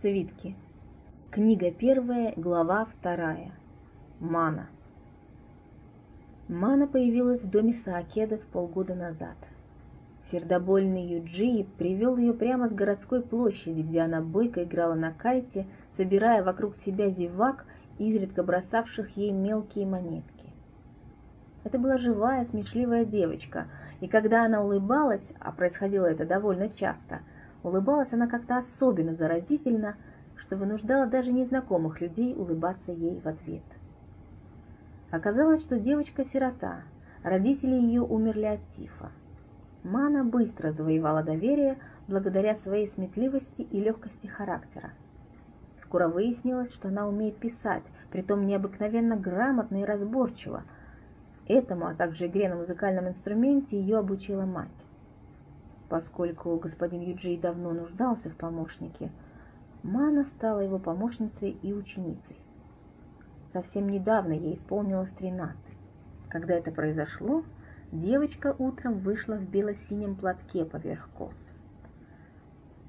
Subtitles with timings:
[0.00, 0.54] Свитки.
[1.32, 3.50] Книга первая, глава вторая.
[4.20, 4.68] Мана.
[6.46, 9.34] Мана появилась в доме Саакедов полгода назад.
[10.30, 15.66] Сердобольный Юджи привел ее прямо с городской площади, где она бойко играла на кайте,
[15.96, 17.66] собирая вокруг себя зевак,
[17.98, 20.46] изредка бросавших ей мелкие монетки.
[21.64, 23.66] Это была живая, смешливая девочка,
[24.00, 27.18] и когда она улыбалась, а происходило это довольно часто–
[27.62, 29.96] Улыбалась она как-то особенно заразительно,
[30.36, 33.62] что вынуждала даже незнакомых людей улыбаться ей в ответ.
[35.10, 36.82] Оказалось, что девочка сирота,
[37.22, 39.10] родители ее умерли от тифа.
[39.82, 44.90] Мана быстро завоевала доверие благодаря своей сметливости и легкости характера.
[45.82, 50.62] Скоро выяснилось, что она умеет писать, притом необыкновенно грамотно и разборчиво.
[51.46, 54.68] Этому, а также игре на музыкальном инструменте ее обучила мать.
[55.88, 59.10] Поскольку господин Юджей давно нуждался в помощнике,
[59.82, 62.36] Мана стала его помощницей и ученицей.
[63.52, 65.56] Совсем недавно ей исполнилось 13.
[66.28, 67.42] Когда это произошло,
[67.90, 71.34] девочка утром вышла в бело-синем платке поверх кос.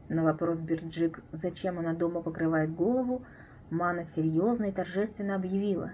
[0.09, 3.21] На вопрос Бирджик, зачем она дома покрывает голову,
[3.69, 5.91] Мана серьезно и торжественно объявила.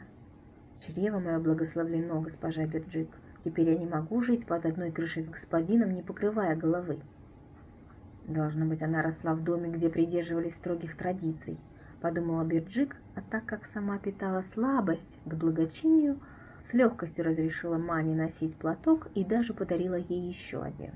[0.80, 3.10] «Чрево мое благословлено, госпожа Бирджик.
[3.46, 6.98] Теперь я не могу жить под одной крышей с господином, не покрывая головы.
[8.28, 11.60] Должно быть, она росла в доме, где придерживались строгих традиций,
[12.02, 16.20] подумала Бирджик, а так как сама питала слабость к благочинию,
[16.64, 20.90] с легкостью разрешила Мане носить платок и даже подарила ей еще один.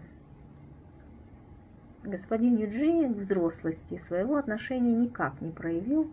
[2.02, 6.12] Господин Юджи к взрослости своего отношения никак не проявил,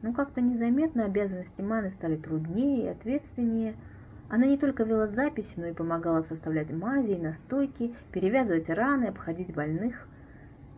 [0.00, 3.74] но как-то незаметно обязанности Маны стали труднее и ответственнее–
[4.28, 9.54] она не только вела записи, но и помогала составлять мази и настойки, перевязывать раны, обходить
[9.54, 10.06] больных.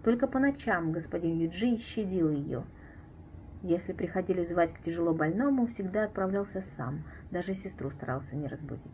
[0.05, 2.63] Только по ночам господин Юджи щадил ее.
[3.63, 8.85] Если приходили звать к тяжело больному, всегда отправлялся сам, даже сестру старался не разбудить.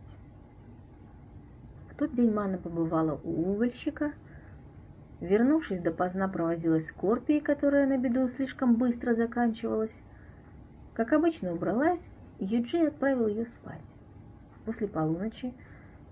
[1.91, 4.11] В тот день Мана побывала у угольщика.
[5.21, 10.01] Вернувшись допоздна, провозилась с Корпией, которая на беду слишком быстро заканчивалась.
[10.93, 12.05] Как обычно убралась,
[12.39, 13.96] Юджи отправил ее спать.
[14.67, 15.53] После полуночи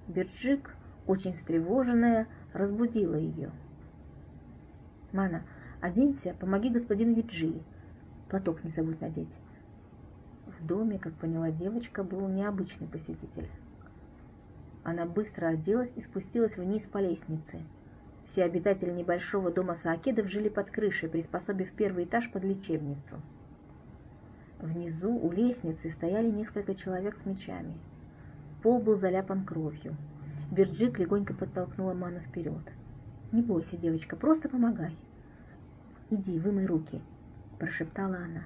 [0.08, 0.74] Берджик,
[1.08, 3.52] очень встревоженная, разбудила ее.
[5.12, 5.44] «Мана,
[5.82, 7.62] оденься, помоги господину Юджи.
[8.30, 9.38] Платок не забудь надеть».
[10.48, 13.50] В доме, как поняла девочка, был необычный посетитель.
[14.86, 17.60] Она быстро оделась и спустилась вниз по лестнице.
[18.24, 23.18] Все обитатели небольшого дома Саакедов жили под крышей, приспособив первый этаж под лечебницу.
[24.62, 27.74] Внизу у лестницы стояли несколько человек с мечами–
[28.66, 29.96] Пол был заляпан кровью.
[30.50, 32.64] Бирджик легонько подтолкнула Ману вперед.
[33.31, 34.98] «Не бойся, девочка, просто помогай».
[36.09, 37.00] «Иди, вымой руки»,–
[37.59, 38.42] прошептала она.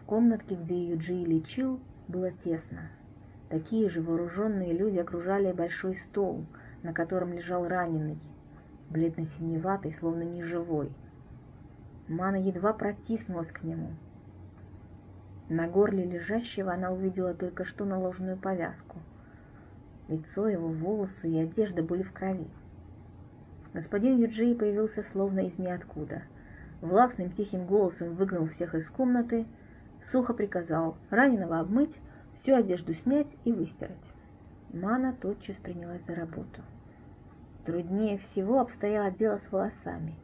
[0.00, 2.82] В комнатке, где Юджи лечил, было тесно.
[3.48, 6.46] Такие же вооруженные люди окружали большой стол,
[6.84, 8.20] на котором лежал раненый,
[8.90, 10.92] бледно-синеватый, словно неживой.
[12.06, 13.90] Мана едва протиснулась к нему–
[15.48, 18.98] на горле лежащего она увидела только что наложенную повязку.
[20.08, 22.48] Лицо его, волосы и одежда были в крови.
[23.72, 26.22] Господин Юджи появился словно из ниоткуда.
[26.80, 29.46] Властным тихим голосом выгнал всех из комнаты,
[30.06, 31.94] сухо приказал раненого обмыть,
[32.34, 33.96] всю одежду снять и выстирать.
[34.72, 36.62] Мана тотчас принялась за работу.
[37.64, 40.14] Труднее всего обстояло дело с волосами.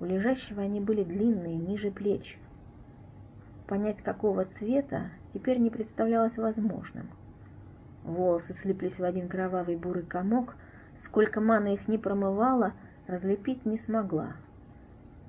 [0.00, 2.38] У лежащего они были длинные, ниже плеч,
[3.70, 7.06] Понять, какого цвета, теперь не представлялось возможным.
[8.02, 10.56] Волосы слиплись в один кровавый бурый комок,
[11.04, 12.72] сколько маны их не промывала,
[13.06, 14.32] разлепить не смогла.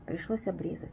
[0.07, 0.89] Пришлось обрезать.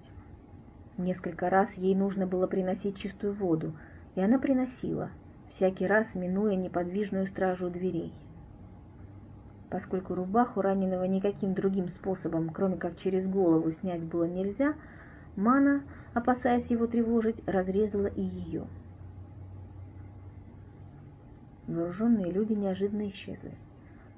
[0.98, 3.72] Несколько раз ей нужно было приносить чистую воду,
[4.14, 5.08] и она приносила,
[5.48, 8.12] всякий раз минуя неподвижную стражу дверей.
[9.70, 14.74] Поскольку рубаху раненого никаким другим способом, кроме как через голову, снять было нельзя,
[15.38, 15.82] Мана
[16.14, 18.66] опасаясь его тревожить, разрезала и ее.
[21.66, 23.52] Вооруженные люди неожиданно исчезли.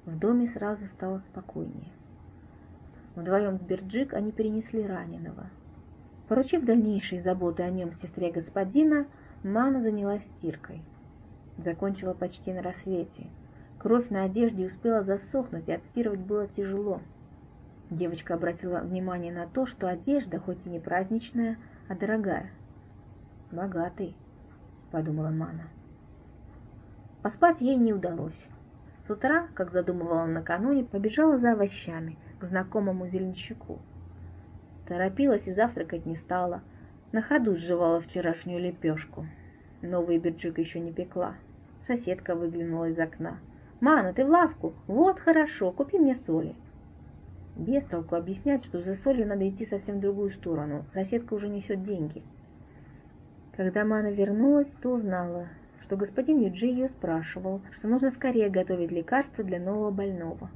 [0.05, 1.91] В доме сразу стало спокойнее.
[3.15, 5.49] Вдвоем с Берджик они перенесли раненого.
[6.27, 9.05] Поручив дальнейшие заботы о нем сестре господина,
[9.43, 10.81] Мана занялась стиркой.
[11.57, 13.27] Закончила почти на рассвете.
[13.79, 17.01] Кровь на одежде успела засохнуть, и отстирывать было тяжело.
[17.91, 21.57] Девочка обратила внимание на то, что одежда, хоть и не праздничная,
[21.89, 22.49] а дорогая.
[23.51, 24.15] Богатый,
[24.91, 25.67] подумала Мана.
[27.21, 28.47] Поспать ей не удалось.
[29.05, 33.79] С утра, как задумывала накануне, побежала за овощами к знакомому зеленщику.
[34.87, 36.61] Торопилась и завтракать не стала.
[37.11, 39.27] На ходу сживала вчерашнюю лепешку.
[39.81, 41.35] Новый бирджик еще не пекла.
[41.81, 43.39] Соседка выглянула из окна.
[43.81, 44.75] «Мана, ты в лавку?
[44.87, 46.55] Вот хорошо, купи мне соли».
[47.55, 50.85] Без толку объяснять, что за солью надо идти совсем в другую сторону.
[50.93, 52.23] Соседка уже несет деньги.
[53.55, 55.47] Когда Мана вернулась, то узнала,
[55.81, 60.49] что господин Юджи ее спрашивал, что нужно скорее готовить лекарство для нового больного.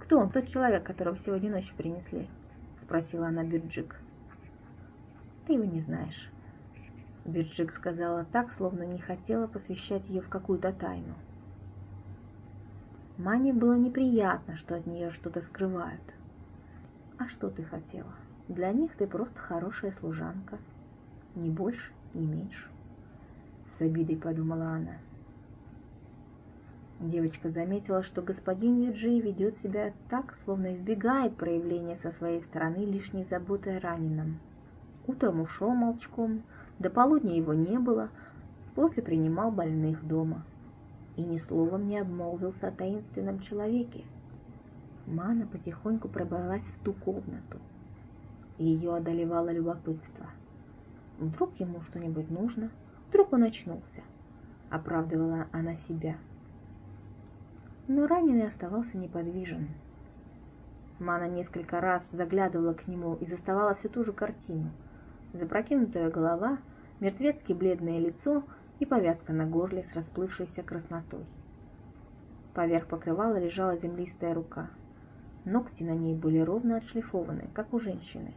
[0.00, 2.28] «Кто он, тот человек, которого сегодня ночью принесли?»—
[2.82, 4.00] спросила она Бирджик.
[5.46, 6.30] «Ты его не знаешь».
[7.24, 11.14] Бирджик сказала так, словно не хотела посвящать ее в какую-то тайну.
[13.16, 16.02] Мане было неприятно, что от нее что-то скрывают.
[17.22, 18.12] «А что ты хотела?
[18.48, 20.58] Для них ты просто хорошая служанка.
[21.36, 22.66] Ни больше, ни меньше».
[23.70, 24.96] С обидой подумала она.
[26.98, 33.22] Девочка заметила, что господин Юджи ведет себя так, словно избегает проявления со своей стороны лишней
[33.22, 34.40] заботы о раненом.
[35.06, 36.42] Утром ушел молчком,
[36.80, 38.08] до полудня его не было,
[38.74, 40.42] после принимал больных дома.
[41.14, 44.02] И ни словом не обмолвился о таинственном человеке.
[45.06, 47.58] Мана потихоньку пробралась в ту комнату.
[48.58, 50.26] Ее одолевало любопытство.
[51.18, 52.70] Вдруг ему что-нибудь нужно–
[53.12, 54.00] Вдруг он очнулся,
[54.70, 56.16] оправдывала она себя.
[57.88, 59.68] Но раненый оставался неподвижен.
[60.98, 64.70] Мана несколько раз заглядывала к нему и заставала всю ту же картину.
[65.34, 66.56] Запрокинутая голова,
[67.00, 68.44] мертвецки бледное лицо
[68.78, 71.26] и повязка на горле с расплывшейся краснотой.
[72.54, 74.70] Поверх покрывала лежала землистая рука.
[75.44, 78.32] Ногти на ней были ровно отшлифованы, как у женщины.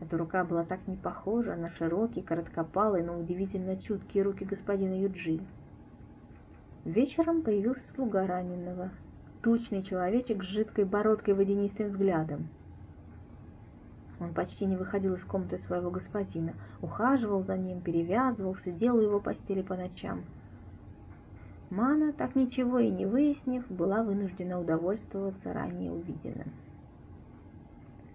[0.00, 5.40] Эта рука была так не похожа на широкие, короткопалые, но удивительно чуткие руки господина Юджи.
[6.84, 8.90] Вечером появился слуга раненого,
[9.42, 12.48] тучный человечек с жидкой бородкой и водянистым взглядом.
[14.20, 19.18] Он почти не выходил из комнаты своего господина, ухаживал за ним, перевязывал, сидел у его
[19.18, 20.22] постели по ночам.
[21.70, 26.52] Мана, так ничего и не выяснив, была вынуждена удовольствоваться ранее увиденным.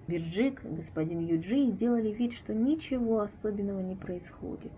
[0.07, 4.73] Бирджик господин Юджи делали вид, что ничего особенного не происходит.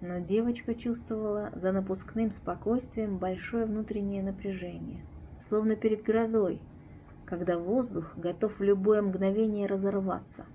[0.00, 5.00] Но девочка чувствовала за напускным спокойствием большое внутреннее напряжение,
[5.48, 6.60] словно перед грозой,
[7.24, 10.46] когда воздух готов в любое мгновение разорваться.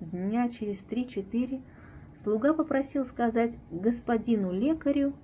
[0.00, 1.62] Дня через три-четыре
[2.28, 5.14] слуга попросил сказать господину лекарю,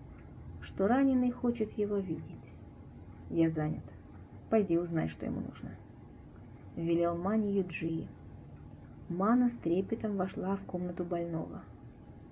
[0.63, 2.55] что раненый хочет его видеть.
[3.29, 3.85] Я занят.
[4.49, 5.73] Пойди узнай, что ему нужно.—
[6.77, 8.07] велел Мане Юджи.
[9.11, 11.61] Мана с трепетом вошла в комнату больного.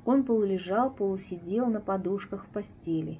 [0.06, 3.19] Он полулежал, полусидел на подушках в постели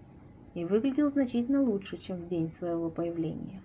[0.54, 3.60] и выглядел значительно лучше, чем в день своего появления.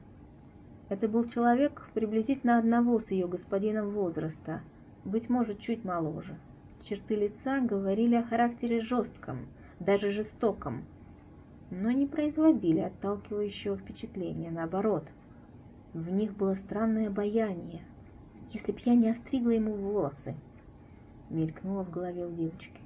[0.89, 4.59] Это был человек приблизительно одного с ее господином возраста,
[5.05, 6.35] быть может, чуть моложе.
[6.87, 9.47] Черты лица говорили о характере жестком,
[9.79, 10.85] даже жестоком,
[11.69, 15.03] но не производили отталкивающего впечатления, наоборот–
[15.97, 17.81] в них было странное обаяние.
[18.51, 20.35] Если б я не остригла ему волосы,
[21.31, 22.79] мелькнуло в голове у девочки.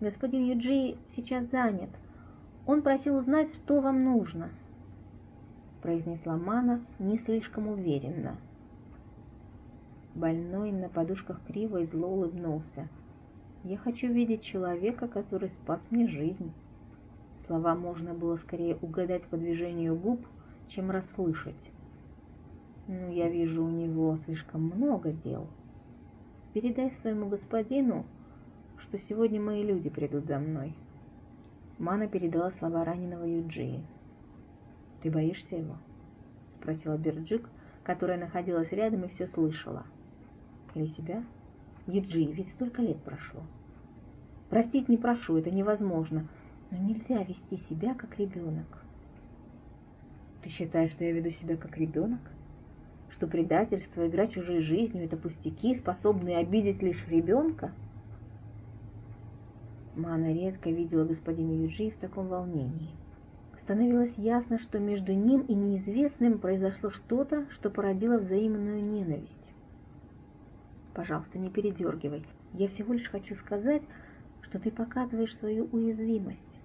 [0.00, 1.90] Господин Юджи сейчас занят.
[2.66, 4.48] Он просил узнать, что вам нужно,
[5.82, 8.38] произнесла Мана не слишком уверенно.
[10.14, 12.88] Больной на подушках криво и зло улыбнулся.
[13.64, 16.52] «Я хочу видеть человека, который спас мне жизнь».
[17.46, 20.24] Слова можно было скорее угадать по движению губ,
[20.68, 21.70] чем расслышать.
[22.86, 25.48] Ну, я вижу у него слишком много дел.
[26.52, 28.06] Передай своему господину,
[28.78, 30.74] что сегодня мои люди придут за мной.
[31.78, 33.84] Мана передала слова раненого Юджии.
[35.02, 35.76] «Ты боишься его?»—
[36.60, 37.48] спросила Берджик,
[37.82, 39.84] которая находилась рядом и все слышала.
[40.74, 41.24] «Или себя?»
[41.86, 43.42] «Юджи, ведь столько лет прошло».
[44.50, 46.28] «Простить не прошу, это невозможно,
[46.70, 48.82] но нельзя вести себя как ребенок».
[50.42, 52.20] «Ты считаешь, что я веду себя как ребенок?»
[53.14, 57.70] что предательство, игра чужой жизнью– это пустяки, способные обидеть лишь ребенка?
[59.94, 62.90] Мана редко видела господина Юджи в таком волнении.
[63.62, 69.53] Становилось ясно, что между ним и неизвестным произошло что-то, что породило взаимную ненависть.
[70.94, 72.24] «Пожалуйста, не передергивай.
[72.52, 73.82] Я всего лишь хочу сказать,
[74.42, 76.58] что ты показываешь свою уязвимость.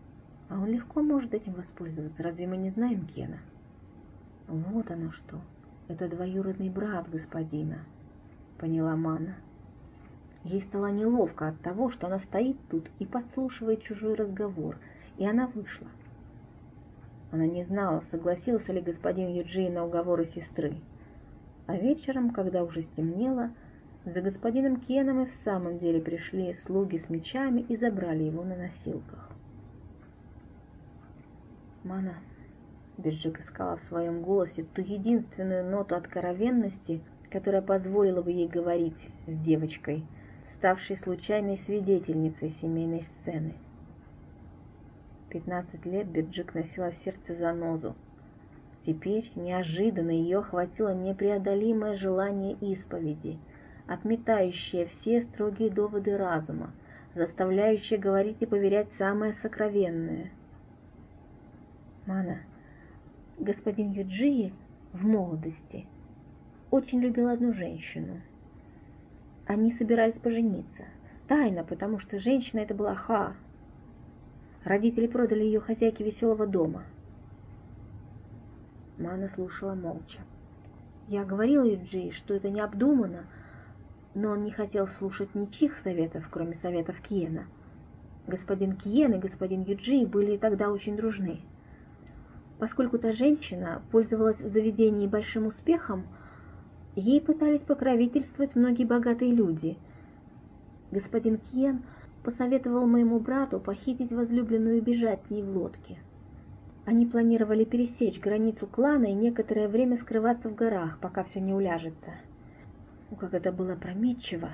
[0.50, 2.24] А он легко может этим воспользоваться.
[2.24, 3.40] Разве мы не знаем Кена?»
[4.48, 5.42] «Вот оно что!»
[5.90, 7.80] Это двоюродный брат господина,
[8.60, 9.38] поняла Мана.
[10.44, 14.78] Ей стало неловко от того, что она стоит тут и подслушивает чужой разговор,
[15.18, 15.88] и она вышла.
[17.32, 20.76] Она не знала, согласился ли господин Юджи на уговоры сестры.
[21.66, 23.50] А вечером, когда уже стемнело,
[24.10, 28.56] за господином Кеном и в самом деле пришли слуги с мечами и забрали его на
[28.56, 29.30] носилках.
[31.84, 32.16] Мана,
[32.98, 39.38] Бирджик искала в своем голосе ту единственную ноту откровенности, которая позволила бы ей говорить с
[39.40, 40.06] девочкой,
[40.56, 43.54] ставшей случайной свидетельницей семейной сцены.
[45.30, 47.96] Пятнадцать лет Бирджик носила в сердце занозу.
[48.86, 53.38] Теперь неожиданно ее охватило непреодолимое желание исповеди—
[53.90, 56.72] отметающая все строгие доводы разума,
[57.16, 60.30] заставляющая говорить и поверять самое сокровенное.
[62.06, 62.38] Мана,
[63.40, 64.54] господин Юджии
[64.94, 65.88] в молодости
[66.70, 68.22] очень любил одну женщину.
[69.48, 70.86] Они собирались пожениться.
[71.28, 73.34] Тайно, потому что женщина это была Ха.
[74.64, 76.84] Родители продали ее хозяйке веселого дома.
[79.00, 80.20] Мана слушала молча.
[81.08, 83.26] Я говорила Юджи, что это необдуманно,
[84.22, 87.46] но он не хотел слушать ничьих советов, кроме советов Киена.
[88.28, 91.40] Господин Киен и господин Юджи были тогда очень дружны.
[92.58, 96.04] Поскольку та женщина пользовалась в заведении большим успехом,
[96.96, 99.78] ей пытались покровительствовать многие богатые люди.
[100.92, 101.84] Господин Киен
[102.22, 105.98] посоветовал моему брату похитить возлюбленную и бежать с ней в лодке.
[106.86, 112.12] Они планировали пересечь границу клана и некоторое время скрываться в горах, пока все не уляжется.
[113.12, 114.52] О, как это было прометчиво!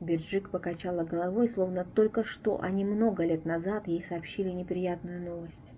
[0.00, 5.72] Бирджик покачала головой, словно только что, а не много лет назад, ей сообщили неприятную новость.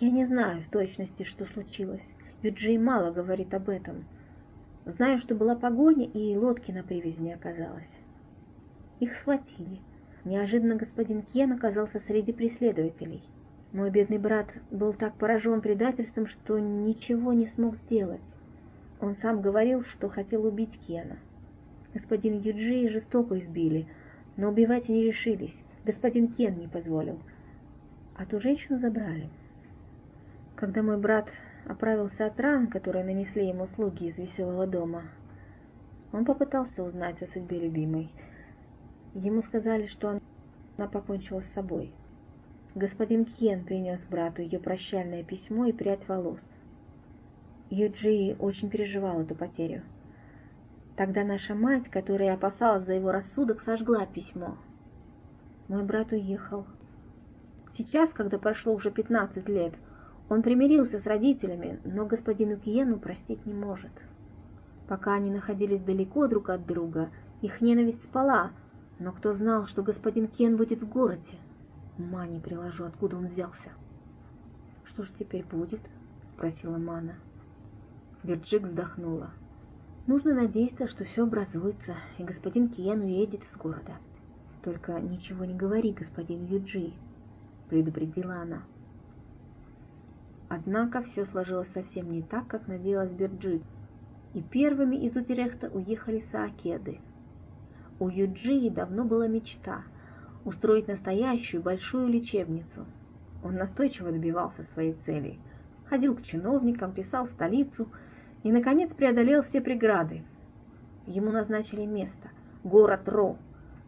[0.00, 2.14] Я не знаю в точности, что случилось.
[2.42, 4.04] Юджей мало говорит об этом.
[4.84, 7.98] Знаю, что была погоня, и лодки на привязи не оказалось.
[9.00, 9.80] Их схватили.
[10.24, 13.22] Неожиданно господин Кен оказался среди преследователей.
[13.72, 18.20] Мой бедный брат был так поражен предательством, что ничего не смог сделать.
[19.00, 21.18] Он сам говорил, что хотел убить Кена.
[21.94, 23.86] Господин Юджи жестоко избили,
[24.36, 25.62] но убивать не решились.
[25.84, 27.18] Господин Кен не позволил.
[28.16, 29.28] А ту женщину забрали.
[30.56, 31.28] Когда мой брат
[31.66, 35.04] оправился от ран, которые нанесли ему слуги из веселого дома,
[36.12, 38.10] он попытался узнать о судьбе любимой.
[39.14, 40.20] Ему сказали, что
[40.76, 41.92] она покончила с собой.
[42.74, 46.40] Господин Кен принес брату ее прощальное письмо и прядь волос.
[47.70, 49.82] Юджи очень переживал эту потерю.
[50.96, 54.56] Тогда наша мать, которая опасалась за его рассудок, сожгла письмо.
[55.68, 56.66] Мой брат уехал.
[57.72, 59.74] Сейчас, когда прошло уже 15 лет,
[60.28, 63.92] он примирился с родителями, но господину Киену простить не может.
[64.88, 67.10] Пока они находились далеко друг от друга,
[67.42, 68.50] их ненависть спала,
[68.98, 71.36] но кто знал, что господин Кен будет в городе?
[71.98, 73.70] Ума не приложу, откуда он взялся.
[74.84, 75.80] «Что же теперь будет?»—
[76.34, 77.14] спросила Мана.
[78.22, 79.30] Вирджик вздохнула.
[80.06, 83.96] Нужно надеяться, что все образуется, и господин Киен уедет из города.
[84.62, 86.92] Только ничего не говори, господин Юджи,
[87.68, 88.62] предупредила она.
[90.48, 93.60] Однако все сложилось совсем не так, как надеялась Бирджи,
[94.34, 97.00] и первыми из Утерехта уехали Саакеды.
[98.00, 99.84] У Юджи давно была мечта
[100.44, 102.86] устроить настоящую большую лечебницу.
[103.44, 105.38] Он настойчиво добивался своей цели.
[105.88, 107.88] Ходил к чиновникам, писал в столицу–
[108.42, 110.22] и, наконец, преодолел все преграды.
[111.06, 112.28] Ему назначили место–
[112.64, 113.36] город Ро,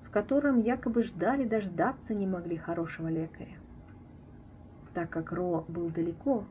[0.05, 3.57] в котором якобы ждали дождаться не могли хорошего лекаря.
[4.95, 6.45] Так как Ро был далеко,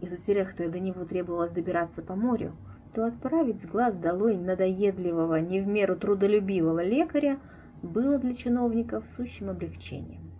[0.00, 2.52] из Утерехта до него требовалось добираться по морю,
[2.92, 7.38] то отправить с глаз долой надоедливого, не в меру трудолюбивого лекаря
[7.82, 10.33] было для чиновников сущим облегчением.